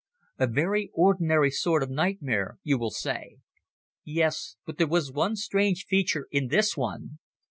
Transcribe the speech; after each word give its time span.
A 0.39 0.47
very 0.47 0.89
ordinary 0.95 1.51
sort 1.51 1.83
of 1.83 1.91
nightmare, 1.91 2.57
you 2.63 2.79
will 2.79 2.89
say. 2.89 3.37
Yes, 4.03 4.55
but 4.65 4.79
there 4.79 4.87
was 4.87 5.11
one 5.11 5.35
strange 5.35 5.85
feature 5.85 6.25
in 6.31 6.47
this 6.47 6.75
one. 6.75 7.19